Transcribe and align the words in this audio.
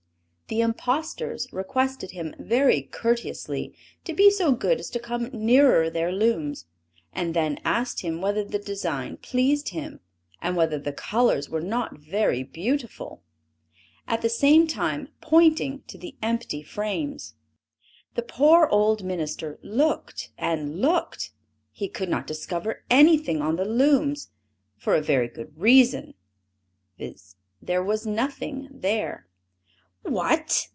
The 0.47 0.59
impostors 0.59 1.47
requested 1.53 2.11
him 2.11 2.35
very 2.37 2.81
courteously 2.81 3.73
to 4.03 4.11
be 4.13 4.29
so 4.29 4.51
good 4.51 4.81
as 4.81 4.89
to 4.89 4.99
come 4.99 5.29
nearer 5.31 5.89
their 5.89 6.11
looms; 6.11 6.65
and 7.13 7.33
then 7.33 7.61
asked 7.63 8.01
him 8.01 8.19
whether 8.19 8.43
the 8.43 8.59
design 8.59 9.15
pleased 9.15 9.69
him, 9.69 10.01
and 10.41 10.57
whether 10.57 10.77
the 10.77 10.91
colors 10.91 11.49
were 11.49 11.61
not 11.61 11.99
very 11.99 12.43
beautiful; 12.43 13.23
at 14.09 14.21
the 14.21 14.27
same 14.27 14.67
time 14.67 15.07
pointing 15.21 15.83
to 15.87 15.97
the 15.97 16.17
empty 16.21 16.61
frames. 16.61 17.33
The 18.15 18.21
poor 18.21 18.67
old 18.67 19.05
minister 19.05 19.57
looked 19.63 20.31
and 20.37 20.81
looked, 20.81 21.31
he 21.71 21.87
could 21.87 22.09
not 22.09 22.27
discover 22.27 22.83
anything 22.89 23.41
on 23.41 23.55
the 23.55 23.63
looms, 23.63 24.31
for 24.75 24.95
a 24.95 25.01
very 25.01 25.29
good 25.29 25.57
reason, 25.57 26.13
viz: 26.97 27.37
there 27.61 27.81
was 27.81 28.05
nothing 28.05 28.67
there. 28.69 29.27
"What!" 30.03 30.67